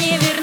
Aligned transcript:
не 0.00 0.16
вернуться. 0.16 0.39